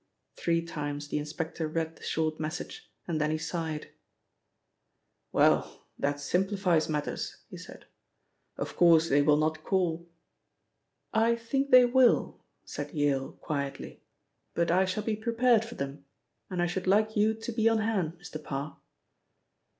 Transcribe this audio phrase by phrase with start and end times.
[0.35, 3.91] Three times the inspector read the short message, and then he sighed.
[5.31, 7.85] "Well, that simplifies matters," he said.
[8.57, 10.09] "Of course, they will not call"
[11.29, 14.01] "I think they will," said Yale quietly;
[14.55, 16.03] "but I shall be prepared for them,
[16.49, 18.43] and I should like you to be on hand, Mr.
[18.43, 18.79] Parr."